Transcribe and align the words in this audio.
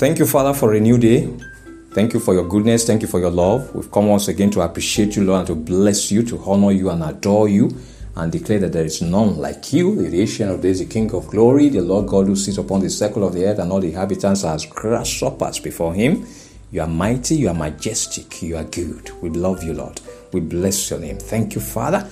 Thank 0.00 0.18
you, 0.18 0.24
Father, 0.24 0.54
for 0.54 0.72
a 0.72 0.80
new 0.80 0.96
day. 0.96 1.28
Thank 1.92 2.14
you 2.14 2.20
for 2.20 2.32
your 2.32 2.48
goodness. 2.48 2.86
Thank 2.86 3.02
you 3.02 3.06
for 3.06 3.20
your 3.20 3.30
love. 3.30 3.74
We've 3.74 3.92
come 3.92 4.06
once 4.06 4.28
again 4.28 4.50
to 4.52 4.62
appreciate 4.62 5.14
you, 5.14 5.24
Lord, 5.24 5.40
and 5.40 5.46
to 5.48 5.54
bless 5.54 6.10
you, 6.10 6.22
to 6.22 6.38
honor 6.38 6.70
you, 6.70 6.88
and 6.88 7.02
adore 7.02 7.50
you, 7.50 7.68
and 8.16 8.32
declare 8.32 8.60
that 8.60 8.72
there 8.72 8.86
is 8.86 9.02
none 9.02 9.36
like 9.36 9.74
you, 9.74 10.08
the 10.08 10.22
ancient 10.22 10.52
of 10.52 10.62
days, 10.62 10.78
the 10.78 10.86
King 10.86 11.14
of 11.14 11.26
glory, 11.26 11.68
the 11.68 11.82
Lord 11.82 12.08
God 12.08 12.28
who 12.28 12.34
sits 12.34 12.56
upon 12.56 12.80
the 12.80 12.88
circle 12.88 13.26
of 13.26 13.34
the 13.34 13.44
earth, 13.44 13.58
and 13.58 13.70
all 13.70 13.80
the 13.80 13.88
inhabitants 13.88 14.42
as 14.42 14.64
grasshoppers 14.64 15.58
before 15.58 15.92
him. 15.92 16.26
You 16.70 16.80
are 16.80 16.88
mighty, 16.88 17.34
you 17.34 17.48
are 17.48 17.54
majestic, 17.54 18.40
you 18.40 18.56
are 18.56 18.64
good. 18.64 19.10
We 19.20 19.28
love 19.28 19.62
you, 19.62 19.74
Lord. 19.74 20.00
We 20.32 20.40
bless 20.40 20.88
your 20.88 21.00
name. 21.00 21.18
Thank 21.18 21.54
you, 21.54 21.60
Father. 21.60 22.08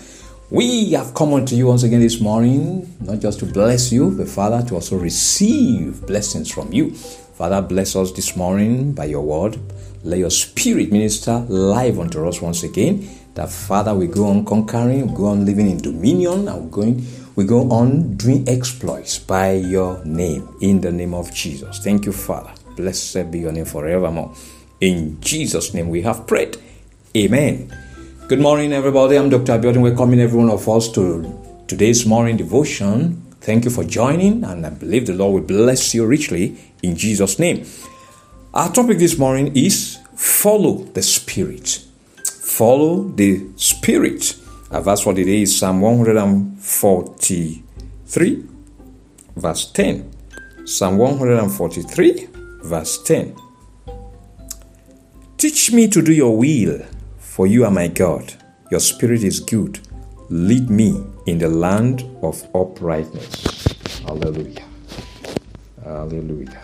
We 0.50 0.92
have 0.92 1.14
come 1.14 1.32
unto 1.32 1.56
you 1.56 1.68
once 1.68 1.84
again 1.84 2.00
this 2.00 2.20
morning, 2.20 2.96
not 3.00 3.20
just 3.20 3.38
to 3.38 3.46
bless 3.46 3.92
you, 3.92 4.10
but 4.10 4.28
Father, 4.28 4.62
to 4.68 4.74
also 4.74 4.98
receive 4.98 6.06
blessings 6.06 6.50
from 6.50 6.70
you. 6.70 6.94
Father, 7.38 7.62
bless 7.62 7.94
us 7.94 8.10
this 8.10 8.34
morning 8.34 8.90
by 8.90 9.04
your 9.04 9.22
word. 9.22 9.60
Let 10.02 10.18
your 10.18 10.28
spirit 10.28 10.90
minister 10.90 11.38
live 11.46 12.00
unto 12.00 12.26
us 12.26 12.42
once 12.42 12.64
again. 12.64 13.08
That 13.34 13.48
Father, 13.48 13.94
we 13.94 14.08
go 14.08 14.26
on 14.26 14.44
conquering, 14.44 15.06
we 15.06 15.16
go 15.16 15.26
on 15.26 15.46
living 15.46 15.70
in 15.70 15.78
dominion, 15.78 16.48
and 16.48 16.64
we're 16.64 16.70
going, 16.70 17.06
we 17.36 17.44
go 17.44 17.70
on 17.70 18.16
doing 18.16 18.48
exploits 18.48 19.20
by 19.20 19.52
your 19.52 20.04
name, 20.04 20.48
in 20.60 20.80
the 20.80 20.90
name 20.90 21.14
of 21.14 21.32
Jesus. 21.32 21.78
Thank 21.78 22.06
you, 22.06 22.12
Father. 22.12 22.50
Blessed 22.74 23.30
be 23.30 23.38
your 23.38 23.52
name 23.52 23.66
forevermore. 23.66 24.34
In 24.80 25.20
Jesus' 25.20 25.72
name 25.74 25.90
we 25.90 26.02
have 26.02 26.26
prayed. 26.26 26.56
Amen. 27.16 27.72
Good 28.26 28.40
morning, 28.40 28.72
everybody. 28.72 29.14
I'm 29.14 29.30
Dr. 29.30 29.52
Abiodun, 29.52 29.82
welcoming 29.82 30.18
every 30.18 30.40
one 30.40 30.50
of 30.50 30.68
us 30.68 30.90
to 30.90 31.62
today's 31.68 32.04
morning 32.04 32.36
devotion. 32.36 33.27
Thank 33.40 33.64
you 33.64 33.70
for 33.70 33.84
joining, 33.84 34.42
and 34.44 34.66
I 34.66 34.70
believe 34.70 35.06
the 35.06 35.14
Lord 35.14 35.34
will 35.34 35.42
bless 35.42 35.94
you 35.94 36.04
richly 36.06 36.56
in 36.82 36.96
Jesus' 36.96 37.38
name. 37.38 37.64
Our 38.52 38.72
topic 38.72 38.98
this 38.98 39.16
morning 39.16 39.56
is 39.56 40.00
follow 40.16 40.78
the 40.94 41.02
Spirit. 41.02 41.84
Follow 42.24 43.04
the 43.04 43.46
Spirit. 43.56 44.36
Our 44.70 44.82
verse 44.82 45.00
for 45.02 45.14
today 45.14 45.42
is 45.42 45.56
Psalm 45.58 45.80
143, 45.80 48.44
verse 49.36 49.70
10. 49.72 50.10
Psalm 50.66 50.98
143, 50.98 52.28
verse 52.64 53.02
10. 53.04 53.36
Teach 55.38 55.72
me 55.72 55.88
to 55.88 56.02
do 56.02 56.12
your 56.12 56.36
will, 56.36 56.82
for 57.18 57.46
you 57.46 57.64
are 57.64 57.70
my 57.70 57.86
God. 57.86 58.34
Your 58.70 58.80
spirit 58.80 59.22
is 59.22 59.40
good. 59.40 59.78
Lead 60.28 60.68
me 60.68 61.02
in 61.28 61.38
the 61.38 61.48
land 61.48 62.04
of 62.22 62.42
uprightness. 62.54 63.66
Hallelujah. 64.02 64.64
Hallelujah. 65.84 66.62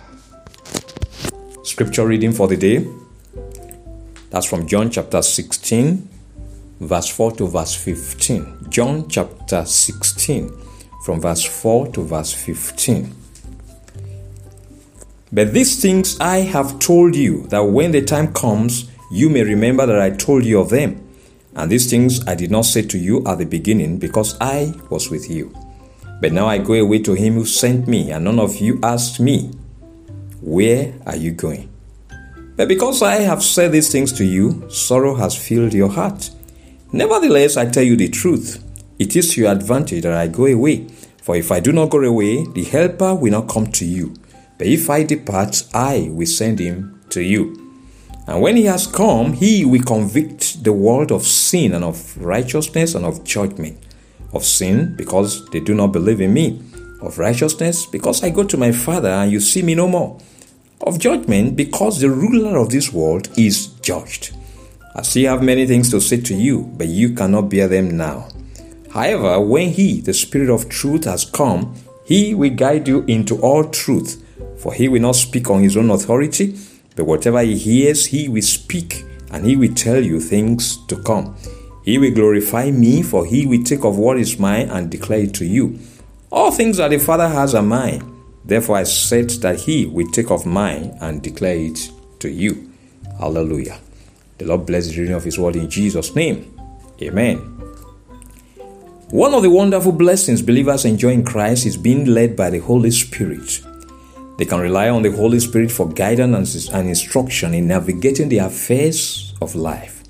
Scripture 1.63 2.07
reading 2.07 2.33
for 2.33 2.49
the 2.49 2.57
day. 2.57 2.87
That's 4.31 4.47
from 4.47 4.67
John 4.67 4.91
chapter 4.91 5.21
16, 5.21 6.09
verse 6.81 7.09
4 7.09 7.33
to 7.33 7.47
verse 7.47 7.75
15. 7.75 8.71
John 8.71 9.07
chapter 9.09 9.67
16, 9.67 10.51
from 11.05 11.21
verse 11.21 11.45
4 11.45 11.89
to 11.89 12.03
verse 12.03 12.33
15. 12.33 13.15
But 15.31 15.53
these 15.53 15.83
things 15.83 16.19
I 16.21 16.39
have 16.39 16.79
told 16.79 17.15
you, 17.15 17.47
that 17.49 17.61
when 17.61 17.93
the 17.93 18.03
time 18.03 18.33
comes, 18.33 18.91
you 19.11 19.29
may 19.29 19.43
remember 19.43 19.85
that 19.85 20.01
I 20.01 20.11
told 20.11 20.45
you 20.47 20.61
of 20.61 20.71
them. 20.71 21.04
And 21.57 21.71
these 21.71 21.89
things 21.89 22.27
I 22.27 22.35
did 22.35 22.51
not 22.51 22.65
say 22.65 22.83
to 22.83 22.99
you 22.99 23.25
at 23.27 23.39
the 23.39 23.47
beginning, 23.47 23.99
because 23.99 24.37
I 24.41 24.75
was 24.91 25.11
with 25.11 25.31
you. 25.31 25.55
But 26.21 26.33
now 26.33 26.47
I 26.47 26.59
go 26.59 26.75
away 26.75 27.01
to 27.01 27.15
him 27.15 27.35
who 27.35 27.45
sent 27.45 27.87
me, 27.87 28.11
and 28.11 28.25
none 28.25 28.39
of 28.39 28.57
you 28.57 28.81
asked 28.83 29.21
me, 29.21 29.53
Where 30.41 30.95
are 31.07 31.17
you 31.17 31.33
going? 31.33 31.71
But 32.57 32.69
because 32.69 33.03
I 33.03 33.17
have 33.17 33.43
said 33.43 33.73
these 33.73 33.91
things 33.91 34.13
to 34.15 34.25
you, 34.25 34.69
sorrow 34.71 35.15
has 35.17 35.37
filled 35.37 35.75
your 35.75 35.89
heart. 35.89 36.31
Nevertheless, 36.93 37.57
I 37.57 37.69
tell 37.69 37.83
you 37.83 37.97
the 37.97 38.09
truth. 38.09 38.63
It 38.99 39.17
is 39.17 39.35
to 39.35 39.41
your 39.41 39.53
advantage 39.53 40.03
that 40.05 40.13
I 40.13 40.29
go 40.29 40.47
away. 40.47 40.87
For 41.23 41.35
if 41.35 41.51
I 41.51 41.59
do 41.59 41.73
not 41.73 41.91
go 41.91 42.01
away, 42.01 42.45
the 42.45 42.65
Helper 42.65 43.15
will 43.15 43.33
not 43.33 43.49
come 43.49 43.73
to 43.73 43.85
you. 43.85 44.15
But 44.57 44.69
if 44.69 44.89
I 44.89 45.03
depart, 45.03 45.65
I 45.75 46.09
will 46.13 46.27
send 46.27 46.61
him 46.61 47.01
to 47.11 47.23
you. 47.23 47.61
And 48.27 48.41
when 48.41 48.57
he 48.57 48.65
has 48.67 48.87
come, 48.87 49.33
he 49.33 49.65
will 49.65 49.83
convict 49.83 50.44
the 50.65 50.73
world 50.73 51.13
of 51.13 51.23
sin 51.25 51.75
and 51.75 51.85
of 51.85 52.17
righteousness 52.17 52.95
and 52.95 53.05
of 53.05 53.23
judgment. 53.23 53.79
Of 54.33 54.45
sin, 54.45 54.97
because 54.97 55.45
they 55.51 55.61
do 55.61 55.75
not 55.75 55.93
believe 55.93 56.21
in 56.21 56.33
me. 56.33 56.61
Of 57.01 57.19
righteousness, 57.19 57.87
because 57.87 58.25
I 58.25 58.31
go 58.31 58.45
to 58.45 58.57
my 58.57 58.73
Father 58.73 59.11
and 59.11 59.31
you 59.31 59.41
see 59.41 59.63
me 59.63 59.75
no 59.75 59.87
more. 59.87 60.19
Of 60.81 60.99
judgment, 60.99 61.55
because 61.55 62.01
the 62.01 62.11
ruler 62.11 62.57
of 62.57 62.71
this 62.71 62.93
world 62.93 63.29
is 63.39 63.69
judged. 63.83 64.35
I 64.97 65.03
still 65.03 65.31
have 65.31 65.43
many 65.43 65.67
things 65.67 65.91
to 65.91 66.01
say 66.01 66.21
to 66.23 66.35
you, 66.35 66.63
but 66.77 66.89
you 66.89 67.15
cannot 67.15 67.51
bear 67.51 67.69
them 67.69 67.97
now. 67.97 68.29
However, 68.91 69.41
when 69.41 69.71
he, 69.71 70.01
the 70.01 70.15
Spirit 70.15 70.51
of 70.51 70.69
truth, 70.69 71.05
has 71.05 71.25
come, 71.25 71.75
he 72.05 72.35
will 72.35 72.55
guide 72.55 72.89
you 72.89 73.03
into 73.03 73.41
all 73.41 73.65
truth. 73.65 74.23
For 74.59 74.73
he 74.73 74.89
will 74.89 75.03
not 75.03 75.17
speak 75.17 75.51
on 75.51 75.63
his 75.63 75.77
own 75.77 75.91
authority, 75.91 76.57
but 76.97 77.05
whatever 77.05 77.43
he 77.43 77.59
hears, 77.59 78.07
he 78.07 78.29
will 78.29 78.43
speak, 78.43 79.05
and 79.35 79.45
he 79.45 79.57
will 79.57 79.75
tell 79.75 80.01
you 80.01 80.21
things 80.21 80.77
to 80.87 80.97
come. 81.03 81.37
He 81.85 81.99
will 81.99 82.15
glorify 82.15 82.71
me, 82.71 83.03
for 83.03 83.27
he 83.27 83.47
will 83.47 83.65
take 83.65 83.85
of 83.85 83.99
what 83.99 84.17
is 84.17 84.39
mine 84.39 84.71
and 84.71 84.89
declare 84.89 85.25
it 85.25 85.35
to 85.35 85.45
you. 85.45 85.77
All 86.31 86.53
things 86.53 86.77
that 86.77 86.91
the 86.91 86.99
Father 86.99 87.29
has 87.29 87.53
are 87.53 87.63
mine. 87.63 88.15
Therefore 88.45 88.77
I 88.77 88.85
said 88.85 89.31
that 89.43 89.59
he 89.59 89.87
will 89.87 90.07
take 90.13 90.31
of 90.31 90.47
mine 90.47 90.97
and 91.01 91.21
declare 91.21 91.57
it 91.57 91.91
to 92.21 92.31
you. 92.31 92.71
Hallelujah. 93.19 93.81
The 94.39 94.45
Lord 94.45 94.67
bless 94.67 94.87
the 94.87 95.01
reading 95.01 95.15
of 95.15 95.25
his 95.25 95.37
word 95.37 95.57
in 95.57 95.69
Jesus' 95.69 96.15
name. 96.15 96.57
Amen. 97.03 97.39
One 99.11 99.35
of 99.35 99.43
the 99.43 99.51
wonderful 99.51 99.93
blessings 99.93 100.43
believers 100.43 100.85
enjoy 100.85 101.11
in 101.11 101.25
Christ 101.25 101.67
is 101.67 101.77
being 101.77 102.07
led 102.07 102.37
by 102.37 102.51
the 102.51 102.61
Holy 102.61 102.93
Spirit. 102.93 103.63
They 104.39 104.45
can 104.45 104.61
rely 104.61 104.91
on 104.91 105.03
the 105.03 105.11
Holy 105.13 105.41
Spirit 105.41 105.71
for 105.71 105.89
guidance 105.89 106.69
and 106.69 106.89
instruction 106.89 107.53
in 107.55 107.69
navigating 107.69 108.29
the 108.29 108.39
affairs 108.39 109.24
of 109.45 109.55
life. 109.55 110.03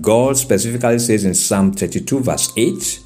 God 0.00 0.36
specifically 0.36 0.98
says 0.98 1.24
in 1.24 1.34
Psalm 1.34 1.72
32, 1.72 2.20
verse 2.20 2.52
8, 2.56 3.00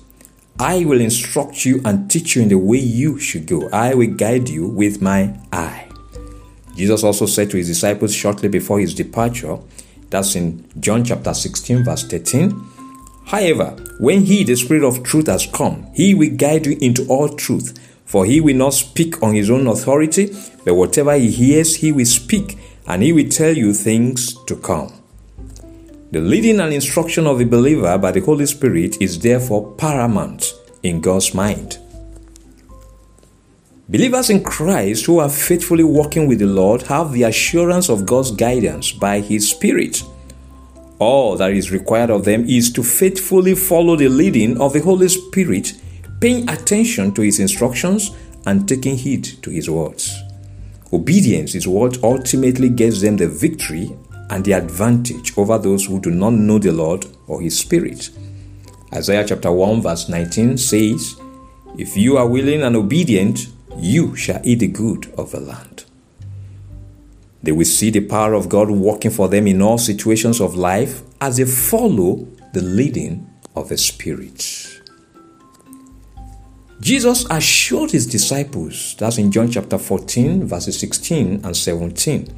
I 0.59 0.85
will 0.85 1.01
instruct 1.01 1.65
you 1.65 1.81
and 1.85 2.11
teach 2.11 2.37
you 2.37 2.43
in 2.43 2.49
the 2.49 2.59
way 2.59 2.79
you 2.79 3.19
should 3.19 3.47
go. 3.47 3.69
I 3.71 3.95
will 3.95 4.15
guide 4.15 4.49
you 4.49 4.67
with 4.67 5.01
my 5.01 5.39
eye. 5.53 5.89
Jesus 6.77 7.05
also 7.05 7.27
said 7.27 7.51
to 7.51 7.57
his 7.57 7.69
disciples 7.69 8.15
shortly 8.15 8.49
before 8.49 8.81
his 8.81 8.95
departure, 8.95 9.59
that's 10.11 10.37
in 10.37 10.65
John 10.81 11.05
chapter 11.05 11.35
16, 11.35 11.85
verse 11.85 12.05
13. 12.05 12.51
However, 13.27 13.77
when 13.99 14.23
he, 14.23 14.45
the 14.45 14.55
Spirit 14.55 14.85
of 14.85 15.03
truth, 15.03 15.27
has 15.27 15.47
come, 15.47 15.87
he 15.95 16.15
will 16.15 16.37
guide 16.37 16.67
you 16.67 16.77
into 16.81 17.07
all 17.09 17.29
truth. 17.29 17.79
For 18.05 18.27
he 18.27 18.41
will 18.41 18.57
not 18.57 18.75
speak 18.75 19.23
on 19.23 19.35
his 19.35 19.51
own 19.51 19.67
authority, 19.67 20.27
but 20.65 20.75
whatever 20.75 21.15
he 21.17 21.31
hears, 21.31 21.77
he 21.77 21.91
will 21.91 22.05
speak, 22.05 22.59
and 22.87 23.03
he 23.03 23.13
will 23.13 23.29
tell 23.29 23.57
you 23.57 23.73
things 23.73 24.35
to 24.45 24.57
come. 24.57 24.93
The 26.15 26.21
leading 26.21 26.61
and 26.61 26.73
instruction 26.73 27.27
of 27.27 27.39
the 27.39 27.45
believer 27.45 27.99
by 27.99 28.13
the 28.13 28.21
Holy 28.21 28.47
Spirit 28.47 29.03
is 29.03 29.19
therefore 29.19 29.73
paramount 29.73 30.55
in 30.85 31.01
God's 31.01 31.35
mind. 31.35 31.79
Believers 33.89 34.31
in 34.31 34.45
Christ 34.45 35.07
who 35.07 35.19
are 35.19 35.29
faithfully 35.29 35.83
walking 35.83 36.29
with 36.29 36.39
the 36.39 36.47
Lord 36.47 36.83
have 36.83 37.11
the 37.11 37.25
assurance 37.25 37.89
of 37.89 38.07
God's 38.07 38.31
guidance 38.31 38.93
by 38.93 39.19
His 39.19 39.51
Spirit. 39.51 40.05
All 41.01 41.37
that 41.37 41.51
is 41.51 41.73
required 41.73 42.11
of 42.11 42.25
them 42.25 42.49
is 42.49 42.73
to 42.75 42.85
faithfully 42.85 43.57
follow 43.57 43.97
the 43.97 44.09
leading 44.09 44.61
of 44.61 44.73
the 44.73 44.83
Holy 44.83 45.09
Spirit, 45.09 45.73
paying 46.21 46.49
attention 46.49 47.13
to 47.15 47.23
His 47.23 47.41
instructions 47.41 48.13
and 48.47 48.69
taking 48.69 48.97
heed 48.97 49.25
to 49.43 49.51
His 49.51 49.69
words. 49.69 50.15
Obedience 50.93 51.57
is 51.57 51.67
what 51.67 52.05
ultimately 52.05 52.69
gets 52.69 53.01
them 53.01 53.17
the 53.17 53.27
victory 53.27 53.91
and 54.31 54.45
the 54.45 54.53
advantage 54.53 55.37
over 55.37 55.59
those 55.59 55.87
who 55.87 56.01
do 56.01 56.11
not 56.11 56.33
know 56.33 56.59
the 56.59 56.73
Lord 56.73 57.07
or 57.27 57.41
His 57.41 57.59
Spirit. 57.59 58.11
Isaiah 58.93 59.25
chapter 59.27 59.51
1, 59.51 59.83
verse 59.83 60.09
19 60.09 60.57
says, 60.57 61.17
If 61.79 61.97
you 61.97 62.17
are 62.17 62.29
willing 62.29 62.63
and 62.63 62.77
obedient, 62.77 63.49
you 63.77 64.15
shall 64.17 64.41
eat 64.45 64.61
the 64.61 64.69
good 64.69 65.13
of 65.19 65.33
the 65.33 65.41
land. 65.41 65.85
They 67.43 67.53
will 67.53 67.65
see 67.67 67.91
the 67.91 68.01
power 68.01 68.35
of 68.35 68.49
God 68.49 68.71
working 68.71 69.11
for 69.11 69.29
them 69.29 69.47
in 69.47 69.61
all 69.61 69.79
situations 69.79 70.41
of 70.41 70.55
life 70.55 71.03
as 71.21 71.37
they 71.37 71.45
follow 71.45 72.27
the 72.53 72.63
leading 72.63 73.29
of 73.55 73.69
the 73.69 73.77
Spirit. 73.77 74.81
Jesus 76.81 77.27
assured 77.31 77.91
his 77.91 78.07
disciples, 78.07 78.95
that's 78.99 79.19
in 79.19 79.33
John 79.33 79.51
chapter 79.51 79.79
14, 79.79 80.47
verses 80.47 80.79
16 80.79 81.41
and 81.45 81.57
17. 81.57 82.29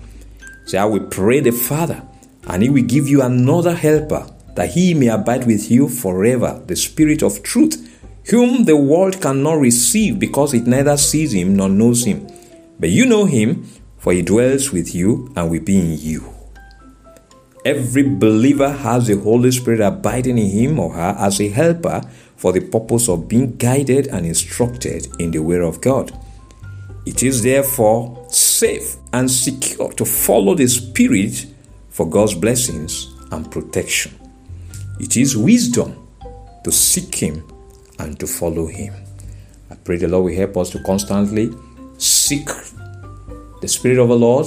Say, 0.67 0.79
I 0.79 0.85
will 0.85 1.07
pray 1.07 1.41
the 1.41 1.53
Father, 1.53 2.03
and 2.49 2.63
he 2.63 2.69
will 2.69 2.83
give 2.83 3.09
you 3.09 3.23
another 3.23 3.75
helper, 3.75 4.27
that 4.57 4.71
he 4.71 4.95
may 4.95 5.09
abide 5.09 5.47
with 5.47 5.71
you 5.71 5.89
forever, 5.89 6.61
the 6.67 6.77
Spirit 6.77 7.23
of 7.23 7.43
truth, 7.43 7.83
whom 8.31 8.65
the 8.65 8.77
world 8.77 9.23
cannot 9.23 9.61
receive 9.61 10.19
because 10.19 10.53
it 10.53 10.67
neither 10.67 10.97
sees 10.97 11.33
him 11.33 11.55
nor 11.55 11.69
knows 11.69 12.05
him. 12.05 12.27
But 12.81 12.91
you 12.91 13.07
know 13.07 13.27
him, 13.27 13.65
for 13.99 14.13
he 14.13 14.23
dwells 14.23 14.73
with 14.73 14.95
you 14.95 15.33
and 15.37 15.51
will 15.51 15.63
be 15.63 15.79
in 15.79 15.99
you. 15.99 16.33
Every 17.65 18.03
believer 18.03 18.71
has 18.71 19.07
the 19.07 19.17
Holy 19.17 19.51
Spirit 19.51 19.81
abiding 19.81 20.39
in 20.39 20.51
him 20.51 20.79
or 20.79 20.95
her 20.95 21.17
as 21.19 21.41
a 21.41 21.49
helper 21.49 22.03
for 22.37 22.53
the 22.53 22.61
purpose 22.61 23.09
of 23.09 23.29
being 23.29 23.57
guided 23.57 24.09
and 24.09 24.27
instructed 24.27 25.09
in 25.19 25.31
the 25.31 25.41
way 25.41 25.61
of 25.61 25.81
God. 25.81 26.13
It 27.07 27.23
is 27.23 27.43
therefore 27.43 28.27
safe 28.58 28.97
and 29.12 29.31
secure 29.31 29.93
to 29.93 30.05
follow 30.05 30.55
the 30.55 30.67
Spirit 30.67 31.47
for 31.91 32.08
God's 32.08 32.35
blessings 32.35 33.14
and 33.31 33.50
protection. 33.50 34.14
It 34.99 35.17
is 35.17 35.37
wisdom 35.37 36.08
to 36.64 36.73
seek 36.73 37.14
Him 37.14 37.47
and 37.99 38.19
to 38.19 38.26
follow 38.26 38.67
Him. 38.67 38.94
I 39.70 39.75
pray 39.75 39.97
the 39.97 40.08
Lord 40.08 40.25
will 40.25 40.37
help 40.37 40.56
us 40.56 40.70
to 40.70 40.82
constantly 40.85 41.53
seek 41.99 42.47
the 43.61 43.69
Spirit 43.69 43.99
of 43.99 44.08
the 44.08 44.17
Lord, 44.17 44.47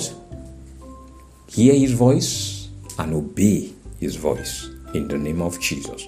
hear 1.48 1.74
His 1.74 1.94
voice, 1.94 2.70
and 2.98 3.14
obey 3.14 3.72
His 4.00 4.16
voice 4.16 4.70
in 4.94 5.08
the 5.08 5.18
name 5.18 5.42
of 5.42 5.60
Jesus. 5.60 6.08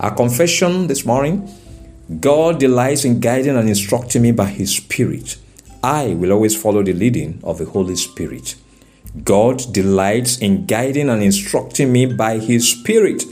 Our 0.00 0.14
confession 0.14 0.86
this 0.86 1.04
morning 1.04 1.48
God 2.20 2.60
delights 2.60 3.04
in 3.04 3.20
guiding 3.20 3.56
and 3.56 3.68
instructing 3.68 4.22
me 4.22 4.32
by 4.32 4.46
His 4.46 4.74
Spirit. 4.76 5.36
I 5.86 6.14
will 6.14 6.32
always 6.32 6.60
follow 6.60 6.82
the 6.82 6.92
leading 6.92 7.38
of 7.44 7.58
the 7.58 7.64
Holy 7.64 7.94
Spirit. 7.94 8.56
God 9.22 9.62
delights 9.72 10.36
in 10.38 10.66
guiding 10.66 11.08
and 11.08 11.22
instructing 11.22 11.92
me 11.92 12.06
by 12.06 12.38
His 12.38 12.68
Spirit. 12.68 13.24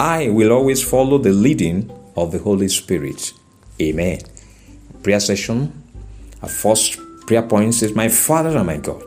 I 0.00 0.30
will 0.30 0.50
always 0.50 0.82
follow 0.82 1.18
the 1.18 1.34
leading 1.34 1.90
of 2.16 2.32
the 2.32 2.38
Holy 2.38 2.68
Spirit. 2.68 3.34
Amen. 3.78 4.20
Prayer 5.02 5.20
session. 5.20 5.70
Our 6.42 6.48
first 6.48 6.98
prayer 7.26 7.42
point 7.42 7.74
says, 7.74 7.94
My 7.94 8.08
Father 8.08 8.56
and 8.56 8.64
my 8.64 8.78
God, 8.78 9.06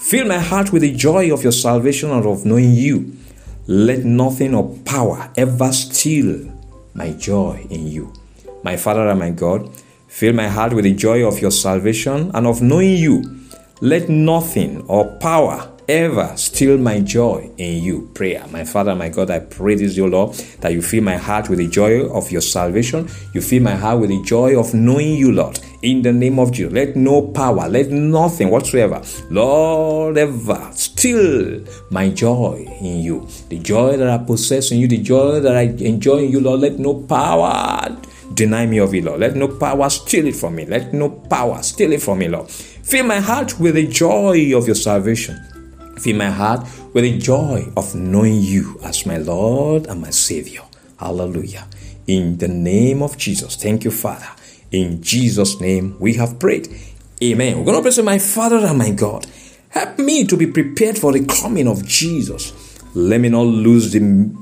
fill 0.00 0.26
my 0.26 0.38
heart 0.38 0.72
with 0.72 0.80
the 0.80 0.96
joy 0.96 1.30
of 1.30 1.42
your 1.42 1.52
salvation 1.52 2.10
and 2.10 2.24
of 2.24 2.46
knowing 2.46 2.72
you. 2.72 3.14
Let 3.66 4.06
nothing 4.06 4.54
or 4.54 4.74
power 4.86 5.30
ever 5.36 5.70
steal 5.70 6.50
my 6.94 7.12
joy 7.12 7.66
in 7.68 7.88
you. 7.88 8.14
My 8.62 8.78
Father 8.78 9.06
and 9.06 9.18
my 9.18 9.32
God, 9.32 9.68
fill 10.08 10.32
my 10.32 10.48
heart 10.48 10.72
with 10.72 10.84
the 10.84 10.94
joy 10.94 11.24
of 11.26 11.40
your 11.40 11.50
salvation 11.50 12.30
and 12.34 12.46
of 12.46 12.60
knowing 12.60 12.96
you. 12.96 13.22
Let 13.80 14.08
nothing 14.08 14.82
or 14.88 15.16
power 15.18 15.70
ever 15.88 16.36
steal 16.36 16.76
my 16.76 17.00
joy 17.00 17.50
in 17.56 17.82
you. 17.82 18.10
Prayer. 18.12 18.44
My 18.50 18.64
Father, 18.64 18.94
my 18.94 19.08
God, 19.08 19.30
I 19.30 19.38
pray 19.38 19.76
this, 19.76 19.96
your 19.96 20.08
Lord, 20.08 20.34
that 20.60 20.72
you 20.72 20.82
fill 20.82 21.02
my 21.02 21.16
heart 21.16 21.48
with 21.48 21.60
the 21.60 21.68
joy 21.68 22.06
of 22.10 22.30
your 22.30 22.40
salvation. 22.40 23.08
You 23.32 23.40
fill 23.40 23.62
my 23.62 23.74
heart 23.74 24.00
with 24.00 24.10
the 24.10 24.22
joy 24.24 24.58
of 24.58 24.74
knowing 24.74 25.14
you, 25.14 25.32
Lord. 25.32 25.60
In 25.82 26.02
the 26.02 26.12
name 26.12 26.40
of 26.40 26.52
Jesus, 26.52 26.72
let 26.72 26.96
no 26.96 27.28
power, 27.28 27.68
let 27.68 27.88
nothing 27.88 28.50
whatsoever, 28.50 29.00
Lord, 29.30 30.18
ever 30.18 30.70
steal 30.74 31.64
my 31.90 32.10
joy 32.10 32.66
in 32.80 32.98
you. 33.00 33.28
The 33.48 33.60
joy 33.60 33.96
that 33.96 34.10
I 34.10 34.18
possess 34.18 34.72
in 34.72 34.80
you, 34.80 34.88
the 34.88 34.98
joy 34.98 35.38
that 35.38 35.56
I 35.56 35.62
enjoy 35.62 36.24
in 36.24 36.32
you, 36.32 36.40
Lord, 36.40 36.60
let 36.60 36.80
no 36.80 36.94
power 37.02 37.96
deny 38.38 38.64
me 38.66 38.78
of 38.78 38.94
it, 38.94 39.04
Lord. 39.04 39.20
Let 39.20 39.34
no 39.34 39.48
power 39.48 39.90
steal 39.90 40.26
it 40.28 40.36
from 40.36 40.54
me. 40.54 40.64
Let 40.64 40.94
no 40.94 41.10
power 41.10 41.60
steal 41.62 41.92
it 41.92 42.00
from 42.00 42.20
me, 42.20 42.28
Lord. 42.28 42.48
Fill 42.48 43.04
my 43.04 43.18
heart 43.18 43.58
with 43.58 43.74
the 43.74 43.86
joy 43.88 44.56
of 44.56 44.66
your 44.66 44.76
salvation. 44.76 45.36
Fill 45.98 46.16
my 46.16 46.30
heart 46.30 46.60
with 46.94 47.02
the 47.02 47.18
joy 47.18 47.66
of 47.76 47.94
knowing 47.96 48.40
you 48.40 48.78
as 48.84 49.04
my 49.04 49.18
Lord 49.18 49.86
and 49.88 50.00
my 50.00 50.10
Savior. 50.10 50.62
Hallelujah. 51.00 51.66
In 52.06 52.38
the 52.38 52.46
name 52.48 53.02
of 53.02 53.18
Jesus. 53.18 53.56
Thank 53.56 53.82
you, 53.84 53.90
Father. 53.90 54.30
In 54.70 55.02
Jesus' 55.02 55.60
name 55.60 55.96
we 55.98 56.14
have 56.14 56.38
prayed. 56.38 56.68
Amen. 57.20 57.58
We're 57.58 57.64
going 57.64 57.76
to 57.76 57.82
pray 57.82 57.90
to 57.90 58.02
my 58.04 58.18
Father 58.18 58.58
and 58.58 58.78
my 58.78 58.92
God. 58.92 59.26
Help 59.70 59.98
me 59.98 60.24
to 60.26 60.36
be 60.36 60.46
prepared 60.46 60.96
for 60.96 61.12
the 61.12 61.26
coming 61.26 61.66
of 61.66 61.84
Jesus. 61.84 62.52
Let 62.94 63.20
me 63.20 63.28
not 63.28 63.46
lose 63.46 63.92
the 63.92 64.00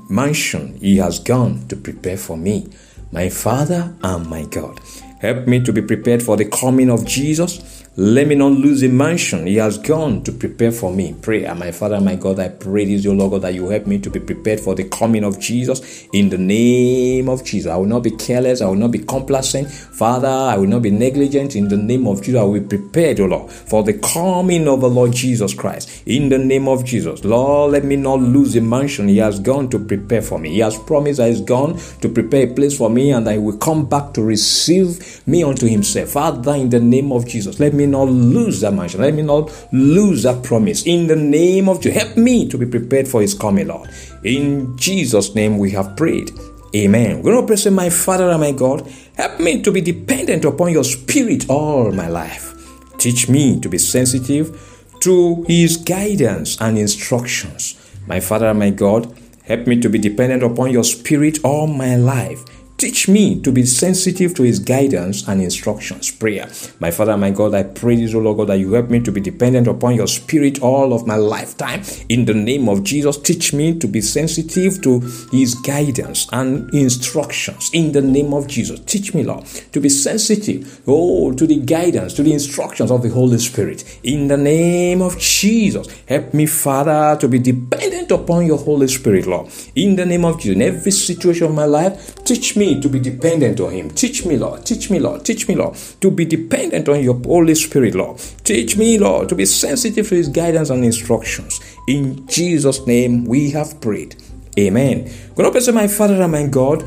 mansion 0.09 0.77
He 0.77 0.97
has 0.97 1.19
gone 1.19 1.67
to 1.69 1.75
prepare 1.75 2.17
for 2.17 2.37
me. 2.37 2.69
My 3.17 3.29
Father 3.29 3.95
and 4.03 4.29
my 4.29 4.43
God. 4.43 4.79
Help 5.21 5.47
me 5.47 5.59
to 5.63 5.73
be 5.73 5.81
prepared 5.81 6.21
for 6.21 6.37
the 6.37 6.45
coming 6.45 6.91
of 6.91 7.03
Jesus. 7.03 7.83
Let 7.99 8.27
me 8.27 8.35
not 8.35 8.51
lose 8.51 8.81
the 8.81 8.89
mansion 8.89 9.47
He 9.47 9.55
has 9.55 9.79
gone 9.79 10.21
to 10.21 10.31
prepare 10.31 10.71
for 10.71 10.93
me. 10.93 11.15
Pray, 11.19 11.51
my 11.55 11.71
Father, 11.71 11.99
my 11.99 12.13
God, 12.13 12.37
I 12.39 12.49
pray 12.49 12.85
this, 12.85 13.03
your 13.03 13.15
Lord 13.15 13.31
God, 13.31 13.41
that 13.41 13.55
you 13.55 13.69
help 13.69 13.87
me 13.87 13.97
to 13.97 14.11
be 14.11 14.19
prepared 14.19 14.59
for 14.59 14.75
the 14.75 14.83
coming 14.83 15.23
of 15.23 15.39
Jesus 15.39 16.07
in 16.13 16.29
the 16.29 16.37
name 16.37 17.27
of 17.27 17.43
Jesus. 17.43 17.71
I 17.71 17.75
will 17.75 17.87
not 17.87 18.03
be 18.03 18.11
careless. 18.11 18.61
I 18.61 18.67
will 18.67 18.75
not 18.75 18.91
be 18.91 18.99
complacent. 18.99 19.71
Father, 19.71 20.27
I 20.27 20.57
will 20.57 20.67
not 20.67 20.83
be 20.83 20.91
negligent. 20.91 21.55
In 21.55 21.69
the 21.69 21.75
name 21.75 22.05
of 22.05 22.21
Jesus, 22.21 22.39
I 22.39 22.43
will 22.43 22.59
be 22.59 22.77
prepared, 22.77 23.19
O 23.19 23.25
Lord, 23.25 23.51
for 23.51 23.81
the 23.81 23.93
coming 23.93 24.67
of 24.67 24.81
the 24.81 24.89
Lord 24.91 25.11
Jesus 25.11 25.55
Christ. 25.55 26.03
In 26.05 26.29
the 26.29 26.37
name 26.37 26.67
of 26.67 26.85
Jesus, 26.85 27.25
Lord, 27.25 27.71
let 27.71 27.83
me 27.83 27.95
not 27.95 28.19
lose 28.19 28.53
the 28.53 28.61
mansion 28.61 29.07
He 29.07 29.17
has 29.17 29.39
gone 29.39 29.71
to 29.71 29.79
prepare 29.79 30.21
for 30.21 30.37
me. 30.37 30.51
He 30.51 30.59
has 30.59 30.77
promised 30.77 31.17
that 31.17 31.29
He's 31.29 31.41
gone 31.41 31.79
to 32.01 32.09
prepare 32.09 32.47
a 32.47 32.53
place 32.53 32.77
for 32.77 32.91
me 32.91 33.09
and 33.11 33.27
He 33.27 33.39
will 33.39 33.57
come 33.57 33.89
back 33.89 34.13
to 34.13 34.21
receive 34.21 35.25
me 35.27 35.41
unto 35.41 35.65
Himself. 35.65 36.09
Father, 36.09 36.53
in 36.53 36.69
the 36.69 36.79
name 36.79 37.11
of 37.11 37.25
Jesus, 37.25 37.59
let 37.59 37.73
me 37.73 37.86
not 37.87 38.09
lose 38.09 38.61
that 38.61 38.73
mansion. 38.73 39.01
Let 39.01 39.13
me 39.13 39.21
not 39.23 39.51
lose 39.71 40.23
that 40.23 40.43
promise. 40.43 40.85
In 40.85 41.07
the 41.07 41.15
name 41.15 41.69
of 41.69 41.81
Jesus, 41.81 42.01
help 42.03 42.17
me 42.17 42.47
to 42.49 42.57
be 42.57 42.65
prepared 42.65 43.07
for 43.07 43.21
His 43.21 43.33
coming, 43.33 43.67
Lord. 43.67 43.89
In 44.23 44.77
Jesus' 44.77 45.35
name 45.35 45.57
we 45.57 45.71
have 45.71 45.95
prayed. 45.97 46.31
Amen. 46.75 47.21
We're 47.21 47.33
going 47.33 47.47
to 47.47 47.63
pray, 47.63 47.71
my 47.71 47.89
Father 47.89 48.29
and 48.29 48.41
my 48.41 48.51
God, 48.51 48.87
help 49.15 49.39
me 49.39 49.61
to 49.61 49.71
be 49.71 49.81
dependent 49.81 50.45
upon 50.45 50.71
your 50.71 50.83
Spirit 50.83 51.49
all 51.49 51.91
my 51.91 52.07
life. 52.07 52.53
Teach 52.97 53.29
me 53.29 53.59
to 53.61 53.69
be 53.69 53.77
sensitive 53.77 54.85
to 55.01 55.45
His 55.47 55.77
guidance 55.77 56.59
and 56.59 56.77
instructions. 56.77 57.75
My 58.05 58.19
Father 58.19 58.47
and 58.47 58.59
my 58.59 58.69
God, 58.71 59.17
help 59.45 59.65
me 59.67 59.79
to 59.79 59.89
be 59.89 59.97
dependent 59.97 60.43
upon 60.43 60.71
your 60.71 60.83
Spirit 60.83 61.39
all 61.43 61.67
my 61.67 61.95
life. 61.95 62.43
Teach 62.77 63.07
me 63.07 63.41
to 63.41 63.51
be 63.51 63.65
sensitive 63.65 64.35
to 64.35 64.43
His 64.43 64.59
guidance 64.59 65.27
and 65.27 65.41
instructions. 65.41 66.11
Prayer. 66.11 66.47
My 66.79 66.91
Father, 66.91 67.17
my 67.17 67.31
God, 67.31 67.55
I 67.55 67.63
pray 67.63 67.95
this, 67.95 68.13
O 68.13 68.19
Lord 68.19 68.37
God, 68.37 68.49
that 68.49 68.59
you 68.59 68.73
help 68.73 68.91
me 68.91 68.99
to 68.99 69.11
be 69.11 69.19
dependent 69.19 69.65
upon 69.65 69.95
your 69.95 70.05
Spirit 70.05 70.61
all 70.61 70.93
of 70.93 71.07
my 71.07 71.15
lifetime. 71.15 71.81
In 72.07 72.25
the 72.25 72.35
name 72.35 72.69
of 72.69 72.83
Jesus, 72.83 73.17
teach 73.17 73.51
me 73.51 73.79
to 73.79 73.87
be 73.87 73.99
sensitive 73.99 74.79
to 74.83 74.99
His 75.31 75.55
guidance 75.55 76.27
and 76.31 76.71
instructions. 76.71 77.71
In 77.73 77.93
the 77.93 78.01
name 78.01 78.31
of 78.31 78.45
Jesus, 78.47 78.79
teach 78.81 79.11
me, 79.15 79.23
Lord, 79.23 79.45
to 79.71 79.81
be 79.81 79.89
sensitive, 79.89 80.83
oh, 80.85 81.33
to 81.33 81.47
the 81.47 81.57
guidance, 81.57 82.13
to 82.13 82.21
the 82.21 82.33
instructions 82.33 82.91
of 82.91 83.01
the 83.01 83.09
Holy 83.09 83.39
Spirit. 83.39 83.99
In 84.03 84.27
the 84.27 84.37
name 84.37 85.01
of 85.01 85.17
Jesus, 85.17 85.87
help 86.07 86.31
me, 86.31 86.45
Father, 86.45 87.17
to 87.19 87.27
be 87.27 87.39
dependent 87.39 88.11
upon 88.11 88.45
your 88.45 88.59
Holy 88.59 88.87
Spirit, 88.87 89.25
Lord. 89.25 89.51
In 89.73 89.95
the 89.95 90.05
name 90.05 90.25
of 90.25 90.39
Jesus, 90.39 90.55
in 90.55 90.61
every 90.61 90.91
situation 90.91 91.47
of 91.47 91.55
my 91.55 91.65
life, 91.65 92.23
teach 92.23 92.55
me 92.55 92.66
to 92.75 92.89
be 92.89 92.99
dependent 92.99 93.59
on 93.59 93.71
Him. 93.71 93.89
Teach 93.89 94.25
me, 94.25 94.37
Lord. 94.37 94.65
Teach 94.65 94.89
me, 94.89 94.99
Lord. 94.99 95.25
Teach 95.25 95.47
me, 95.47 95.55
Lord, 95.55 95.75
to 96.01 96.11
be 96.11 96.25
dependent 96.25 96.87
on 96.89 97.01
your 97.01 97.15
Holy 97.15 97.55
Spirit, 97.55 97.95
Lord. 97.95 98.19
Teach 98.43 98.77
me, 98.77 98.97
Lord, 98.97 99.29
to 99.29 99.35
be 99.35 99.45
sensitive 99.45 100.07
to 100.09 100.15
His 100.15 100.29
guidance 100.29 100.69
and 100.69 100.83
instructions. 100.83 101.59
In 101.87 102.27
Jesus' 102.27 102.85
name 102.85 103.25
we 103.25 103.51
have 103.51 103.79
prayed. 103.81 104.15
Amen. 104.59 105.11
God 105.35 105.51
bless 105.51 105.71
my 105.71 105.87
Father 105.87 106.21
and 106.21 106.31
my 106.31 106.47
God. 106.47 106.83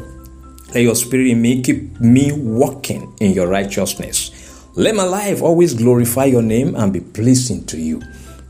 Let 0.74 0.82
your 0.82 0.94
spirit 0.94 1.26
in 1.26 1.42
me 1.42 1.62
keep 1.62 2.00
me 2.00 2.30
walking 2.32 3.12
in 3.20 3.32
your 3.32 3.48
righteousness. 3.48 4.30
Let 4.76 4.94
my 4.94 5.02
life 5.02 5.42
always 5.42 5.74
glorify 5.74 6.26
your 6.26 6.42
name 6.42 6.76
and 6.76 6.92
be 6.92 7.00
pleasing 7.00 7.66
to 7.66 7.76
you. 7.76 8.00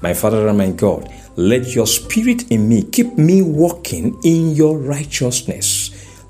My 0.03 0.13
Father 0.13 0.47
and 0.49 0.59
my 0.59 0.71
God, 0.71 1.11
let 1.37 1.75
your 1.75 1.87
spirit 1.87 2.51
in 2.51 2.69
me 2.69 2.83
keep 2.83 3.17
me 3.17 3.41
walking 3.41 4.19
in 4.23 4.55
your 4.55 4.77
righteousness. 4.77 5.80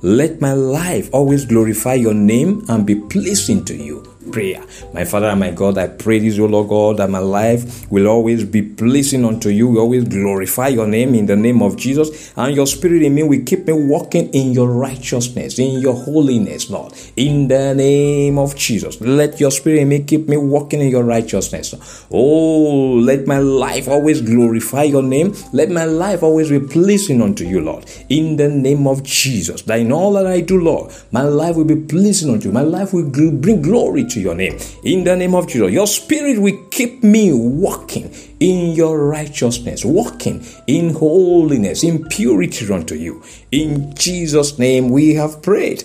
Let 0.02 0.40
my 0.40 0.54
life 0.54 1.10
always 1.12 1.44
glorify 1.44 1.94
your 1.94 2.14
name 2.14 2.64
and 2.68 2.86
be 2.86 2.94
pleasing 2.94 3.66
to 3.66 3.76
you. 3.76 4.09
Prayer. 4.30 4.62
My 4.94 5.04
Father 5.04 5.26
and 5.26 5.40
my 5.40 5.50
God, 5.50 5.76
I 5.78 5.88
pray 5.88 6.18
this, 6.20 6.38
O 6.38 6.46
Lord 6.46 6.68
God, 6.68 6.96
that 6.98 7.10
my 7.10 7.18
life 7.18 7.90
will 7.90 8.06
always 8.06 8.44
be 8.44 8.62
pleasing 8.62 9.24
unto 9.24 9.48
you. 9.48 9.68
We 9.68 9.78
always 9.78 10.04
glorify 10.04 10.68
your 10.68 10.86
name 10.86 11.14
in 11.14 11.26
the 11.26 11.36
name 11.36 11.62
of 11.62 11.76
Jesus, 11.76 12.32
and 12.36 12.54
your 12.54 12.66
spirit 12.66 13.02
in 13.02 13.14
me 13.14 13.22
will 13.22 13.44
keep 13.44 13.66
me 13.66 13.72
walking 13.72 14.28
in 14.32 14.52
your 14.52 14.68
righteousness, 14.68 15.58
in 15.58 15.80
your 15.80 15.94
holiness, 15.94 16.70
Lord. 16.70 16.92
In 17.16 17.48
the 17.48 17.74
name 17.74 18.38
of 18.38 18.54
Jesus. 18.56 19.00
Let 19.00 19.40
your 19.40 19.50
spirit 19.50 19.80
in 19.80 19.88
me 19.88 20.04
keep 20.04 20.28
me 20.28 20.36
walking 20.36 20.80
in 20.80 20.90
your 20.90 21.04
righteousness. 21.04 21.74
Oh, 22.10 22.94
let 22.94 23.26
my 23.26 23.38
life 23.38 23.88
always 23.88 24.20
glorify 24.20 24.84
your 24.84 25.02
name. 25.02 25.34
Let 25.52 25.70
my 25.70 25.84
life 25.84 26.22
always 26.22 26.50
be 26.50 26.60
pleasing 26.60 27.20
unto 27.20 27.44
you, 27.44 27.60
Lord. 27.60 27.84
In 28.08 28.36
the 28.36 28.48
name 28.48 28.86
of 28.86 29.02
Jesus. 29.02 29.62
That 29.62 29.80
in 29.80 29.92
all 29.92 30.12
that 30.12 30.26
I 30.26 30.40
do, 30.40 30.60
Lord, 30.60 30.92
my 31.10 31.22
life 31.22 31.56
will 31.56 31.64
be 31.64 31.76
pleasing 31.76 32.30
unto 32.32 32.48
you. 32.48 32.52
My 32.52 32.62
life 32.62 32.92
will 32.92 33.08
bring 33.08 33.62
glory 33.62 34.04
to 34.04 34.19
your 34.20 34.34
name. 34.34 34.58
In 34.84 35.04
the 35.04 35.16
name 35.16 35.34
of 35.34 35.46
Jesus, 35.46 35.72
your 35.72 35.86
spirit 35.86 36.38
will 36.38 36.66
keep 36.70 37.02
me 37.02 37.32
walking 37.32 38.14
in 38.40 38.72
your 38.72 39.06
righteousness, 39.06 39.84
walking 39.84 40.44
in 40.66 40.94
holiness, 40.94 41.82
in 41.82 42.04
purity 42.08 42.72
unto 42.72 42.94
you. 42.94 43.22
In 43.50 43.94
Jesus' 43.94 44.58
name 44.58 44.90
we 44.90 45.14
have 45.14 45.42
prayed. 45.42 45.84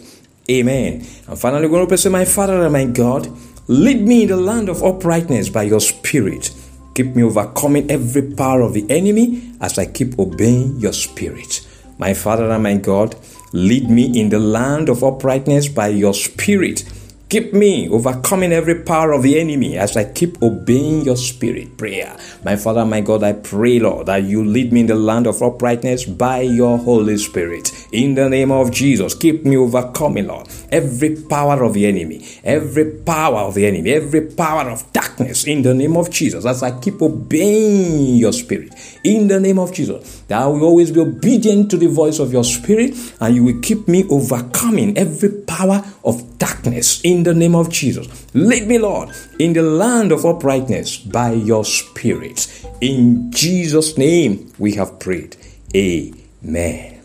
Amen. 0.50 1.06
And 1.28 1.40
finally, 1.40 1.68
we're 1.68 1.86
going 1.86 1.88
to 1.88 1.98
pray, 1.98 2.12
my 2.12 2.26
Father 2.26 2.62
and 2.62 2.74
my 2.74 2.86
God, 2.86 3.28
lead 3.68 4.02
me 4.02 4.24
in 4.24 4.30
the 4.30 4.38
land 4.38 4.70
of 4.70 4.84
uprightness 4.84 5.50
by 5.50 5.64
your 5.64 5.82
spirit. 5.82 6.54
Keep 6.94 7.16
me 7.16 7.24
overcoming 7.24 7.90
every 7.90 8.22
power 8.34 8.62
of 8.62 8.74
the 8.74 8.86
enemy 8.90 9.54
as 9.60 9.78
I 9.78 9.86
keep 9.86 10.18
obeying 10.18 10.80
your 10.80 10.94
spirit. 10.94 11.68
My 11.98 12.14
Father 12.14 12.50
and 12.50 12.64
my 12.64 12.78
God, 12.78 13.16
lead 13.54 13.90
me 13.90 14.20
in 14.20 14.30
the 14.30 14.40
land 14.40 14.90
of 14.90 15.04
uprightness 15.04 15.68
by 15.68 15.88
your 15.88 16.14
spirit 16.14 16.84
Keep 17.28 17.54
me 17.54 17.90
overcoming 17.90 18.54
every 18.54 18.84
power 18.84 19.12
of 19.12 19.24
the 19.24 19.40
enemy 19.40 19.80
as 19.80 19.98
I 19.98 20.06
keep 20.06 20.42
obeying 20.44 21.02
your 21.02 21.18
spirit. 21.18 21.76
Prayer. 21.76 22.16
My 22.44 22.56
Father, 22.56 22.86
my 22.86 23.02
God, 23.02 23.24
I 23.24 23.34
pray, 23.34 23.80
Lord, 23.80 24.06
that 24.06 24.24
you 24.24 24.46
lead 24.46 24.72
me 24.72 24.82
in 24.82 24.86
the 24.86 24.96
land 24.96 25.26
of 25.26 25.42
uprightness 25.42 26.06
by 26.06 26.42
your 26.42 26.78
Holy 26.78 27.18
Spirit. 27.18 27.72
In 27.92 28.14
the 28.14 28.30
name 28.30 28.52
of 28.52 28.70
Jesus, 28.70 29.16
keep 29.16 29.44
me 29.44 29.58
overcoming, 29.58 30.28
Lord, 30.28 30.48
every 30.70 31.16
power 31.16 31.64
of 31.64 31.74
the 31.74 31.88
enemy, 31.88 32.24
every 32.44 32.92
power 32.92 33.40
of 33.40 33.56
the 33.56 33.66
enemy, 33.66 33.92
every 33.92 34.22
power 34.22 34.70
of 34.70 34.94
darkness 34.94 35.46
in 35.46 35.64
the 35.64 35.74
name 35.74 35.98
of 35.98 36.12
Jesus 36.12 36.46
as 36.46 36.62
I 36.62 36.80
keep 36.80 37.02
obeying 37.02 38.18
your 38.18 38.34
spirit. 38.34 38.72
In 39.04 39.28
the 39.28 39.40
name 39.40 39.58
of 39.58 39.74
Jesus, 39.74 40.22
that 40.28 40.44
I 40.44 40.46
will 40.46 40.64
always 40.64 40.92
be 40.92 41.00
obedient 41.00 41.72
to 41.72 41.78
the 41.78 41.88
voice 41.88 42.20
of 42.20 42.32
your 42.32 42.44
spirit 42.44 42.94
and 43.20 43.36
you 43.36 43.44
will 43.44 43.60
keep 43.62 43.88
me 43.88 44.06
overcoming 44.10 44.96
every 44.96 45.30
power 45.48 45.84
of 46.04 46.35
darkness 46.38 47.02
in 47.02 47.24
the 47.24 47.34
name 47.34 47.56
of 47.56 47.70
Jesus. 47.70 48.08
Lead 48.34 48.68
me, 48.68 48.78
Lord, 48.78 49.10
in 49.40 49.54
the 49.54 49.62
land 49.62 50.12
of 50.12 50.26
uprightness 50.26 50.98
by 50.98 51.32
your 51.32 51.66
Spirit. 51.66 52.68
In 52.82 53.32
Jesus' 53.32 53.98
name 53.98 54.52
we 54.58 54.74
have 54.76 55.00
prayed. 55.00 55.38
Amen. 55.76 57.02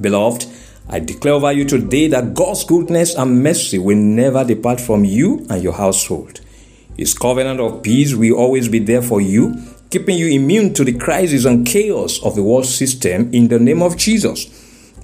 Beloved, 0.00 0.46
I 0.88 0.98
declare 0.98 1.34
over 1.34 1.52
you 1.52 1.64
today 1.64 2.08
that 2.08 2.34
God's 2.34 2.64
goodness 2.64 3.14
and 3.14 3.42
mercy 3.42 3.78
will 3.78 3.96
never 3.96 4.44
depart 4.44 4.80
from 4.80 5.04
you 5.04 5.46
and 5.48 5.62
your 5.62 5.74
household. 5.74 6.40
His 6.96 7.14
covenant 7.14 7.60
of 7.60 7.82
peace 7.82 8.14
will 8.14 8.36
always 8.36 8.68
be 8.68 8.78
there 8.78 9.02
for 9.02 9.20
you, 9.20 9.54
keeping 9.90 10.18
you 10.18 10.26
immune 10.28 10.74
to 10.74 10.84
the 10.84 10.92
crisis 10.92 11.44
and 11.44 11.66
chaos 11.66 12.22
of 12.22 12.34
the 12.34 12.42
world 12.42 12.66
system 12.66 13.32
in 13.32 13.48
the 13.48 13.58
name 13.58 13.82
of 13.82 13.96
Jesus. 13.96 14.46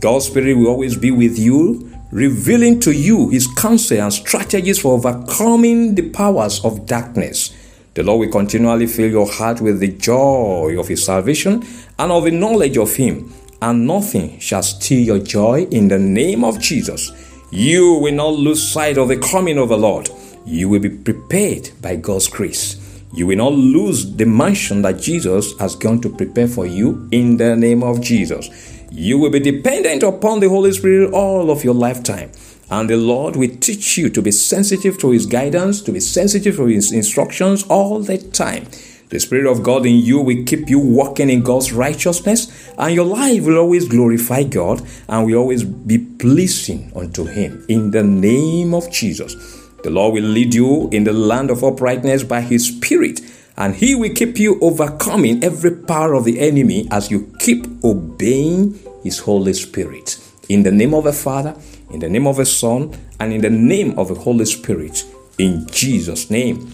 God's 0.01 0.27
Spirit 0.27 0.55
will 0.55 0.69
always 0.69 0.97
be 0.97 1.11
with 1.11 1.39
you, 1.39 1.98
revealing 2.11 2.81
to 2.81 2.93
you 2.93 3.29
his 3.29 3.47
counsel 3.47 4.01
and 4.01 4.13
strategies 4.13 4.79
for 4.79 4.95
overcoming 4.95 5.95
the 5.95 6.11
powers 6.11 6.65
of 6.65 6.87
darkness. 6.87 7.55
The 7.95 8.03
Lord 8.03 8.21
will 8.21 8.33
continually 8.33 8.87
fill 8.87 9.11
your 9.11 9.31
heart 9.31 9.61
with 9.61 9.81
the 9.81 9.89
joy 9.89 10.79
of 10.79 10.89
his 10.89 11.05
salvation 11.05 11.65
and 11.99 12.13
of 12.13 12.25
the 12.25 12.31
knowledge 12.31 12.79
of 12.79 12.95
him, 12.95 13.33
and 13.61 13.87
nothing 13.87 14.39
shall 14.39 14.63
steal 14.63 15.01
your 15.01 15.19
joy 15.19 15.65
in 15.71 15.89
the 15.89 15.99
name 15.99 16.45
of 16.45 16.61
Jesus. 16.61 17.11
You 17.51 17.95
will 17.95 18.15
not 18.15 18.35
lose 18.35 18.63
sight 18.63 18.99
of 18.99 19.09
the 19.09 19.19
coming 19.19 19.59
of 19.59 19.71
the 19.71 19.79
Lord. 19.79 20.11
You 20.45 20.69
will 20.69 20.81
be 20.81 20.91
prepared 20.91 21.71
by 21.83 21.97
God's 21.97 22.29
grace. 22.29 23.03
You 23.13 23.27
will 23.27 23.37
not 23.39 23.53
lose 23.53 24.15
the 24.17 24.27
mansion 24.27 24.83
that 24.83 25.01
Jesus 25.01 25.59
has 25.59 25.75
gone 25.75 26.01
to 26.03 26.11
prepare 26.11 26.47
for 26.47 26.67
you 26.67 27.09
in 27.11 27.37
the 27.37 27.57
name 27.57 27.83
of 27.83 28.01
Jesus. 28.01 28.78
You 28.91 29.19
will 29.19 29.31
be 29.31 29.41
dependent 29.41 30.03
upon 30.03 30.41
the 30.41 30.49
Holy 30.49 30.73
Spirit 30.73 31.13
all 31.13 31.51
of 31.51 31.63
your 31.63 31.75
lifetime. 31.75 32.33
And 32.71 32.89
the 32.89 32.97
Lord 32.97 33.37
will 33.37 33.55
teach 33.61 33.99
you 33.99 34.09
to 34.11 34.23
be 34.23 34.31
sensitive 34.31 34.99
to 34.99 35.11
His 35.11 35.27
guidance, 35.27 35.83
to 35.83 35.93
be 35.93 36.01
sensitive 36.01 36.57
to 36.57 36.67
His 36.67 36.93
instructions 36.93 37.65
all 37.65 38.01
the 38.01 38.19
time. 38.19 38.67
The 39.11 39.21
Spirit 39.21 39.51
of 39.51 39.63
God 39.63 39.87
in 39.87 39.97
you 39.97 40.21
will 40.21 40.45
keep 40.45 40.69
you 40.69 40.79
walking 40.79 41.31
in 41.31 41.43
God's 41.43 41.73
righteousness, 41.73 42.71
and 42.77 42.95
your 42.95 43.07
life 43.07 43.45
will 43.45 43.59
always 43.59 43.89
glorify 43.89 44.43
God 44.43 44.83
and 45.09 45.27
will 45.27 45.39
always 45.39 45.65
be 45.65 45.99
pleasing 45.99 46.93
unto 46.95 47.25
Him. 47.25 47.65
In 47.69 47.91
the 47.91 48.03
name 48.03 48.75
of 48.75 48.91
Jesus, 48.91 49.35
the 49.83 49.91
Lord 49.91 50.15
will 50.15 50.25
lead 50.25 50.55
you 50.55 50.89
in 50.91 51.05
the 51.05 51.13
land 51.13 51.51
of 51.51 51.65
uprightness 51.65 52.23
by 52.23 52.41
His 52.43 52.69
Spirit 52.69 53.21
and 53.59 53.75
he 53.75 53.95
will 53.95 54.15
keep 54.15 54.39
you 54.39 54.59
overcoming 54.61 55.43
every 55.43 55.73
power 55.73 56.15
of 56.15 56.25
the 56.25 56.39
enemy 56.39 56.87
as 56.91 57.11
you 57.11 57.31
keep 57.41 57.67
obeying 57.85 58.79
his 59.03 59.19
Holy 59.19 59.53
Spirit. 59.53 60.19
In 60.49 60.63
the 60.63 60.71
name 60.71 60.95
of 60.95 61.05
the 61.05 61.13
Father, 61.13 61.57
in 61.91 61.99
the 61.99 62.09
name 62.09 62.27
of 62.27 62.37
the 62.37 62.47
Son, 62.47 62.97
and 63.21 63.33
in 63.33 63.41
the 63.41 63.51
name 63.51 63.99
of 63.99 64.09
the 64.09 64.15
Holy 64.15 64.45
Spirit. 64.45 65.05
In 65.39 65.67
Jesus' 65.67 66.31
name, 66.31 66.73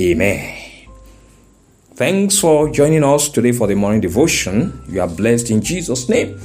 amen. 0.00 0.62
Thanks 1.94 2.38
for 2.38 2.70
joining 2.70 3.04
us 3.04 3.28
today 3.28 3.52
for 3.52 3.68
the 3.68 3.76
morning 3.76 4.00
devotion. 4.00 4.82
You 4.88 5.00
are 5.00 5.08
blessed 5.08 5.50
in 5.50 5.62
Jesus' 5.62 6.08
name. 6.08 6.38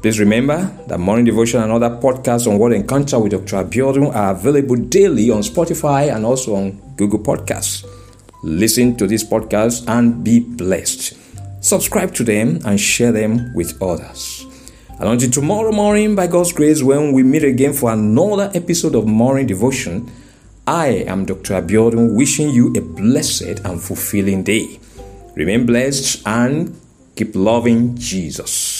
Please 0.00 0.18
remember 0.18 0.64
that 0.88 0.98
morning 0.98 1.26
devotion 1.26 1.62
and 1.62 1.70
other 1.70 1.90
podcasts 1.90 2.50
on 2.50 2.58
Word 2.58 2.72
Encounter 2.72 3.18
with 3.18 3.32
Dr. 3.32 3.64
Abiodun 3.64 4.14
are 4.14 4.32
available 4.32 4.76
daily 4.76 5.30
on 5.30 5.42
Spotify 5.42 6.14
and 6.14 6.24
also 6.24 6.54
on 6.54 6.80
Google 6.96 7.18
Podcasts. 7.18 7.84
Listen 8.46 8.94
to 8.94 9.08
this 9.08 9.24
podcast 9.24 9.88
and 9.88 10.22
be 10.22 10.38
blessed. 10.38 11.18
Subscribe 11.60 12.14
to 12.14 12.22
them 12.22 12.60
and 12.64 12.78
share 12.78 13.10
them 13.10 13.52
with 13.56 13.82
others. 13.82 14.46
And 15.00 15.08
until 15.08 15.32
tomorrow 15.32 15.72
morning, 15.72 16.14
by 16.14 16.28
God's 16.28 16.52
grace, 16.52 16.80
when 16.80 17.10
we 17.10 17.24
meet 17.24 17.42
again 17.42 17.72
for 17.72 17.92
another 17.92 18.48
episode 18.54 18.94
of 18.94 19.04
Morning 19.04 19.48
Devotion, 19.48 20.08
I 20.64 21.04
am 21.08 21.24
Dr. 21.24 21.60
Abiodun 21.60 22.14
wishing 22.14 22.50
you 22.50 22.72
a 22.76 22.80
blessed 22.80 23.66
and 23.66 23.82
fulfilling 23.82 24.44
day. 24.44 24.78
Remain 25.34 25.66
blessed 25.66 26.22
and 26.24 26.80
keep 27.16 27.34
loving 27.34 27.96
Jesus. 27.96 28.75